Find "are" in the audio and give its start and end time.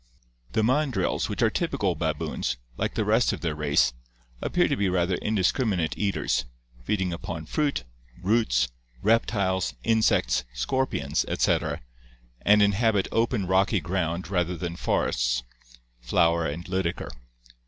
1.43-1.51